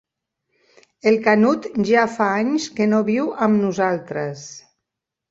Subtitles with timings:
[1.09, 4.43] El Canut ja fa anys que no viu amb nosaltres.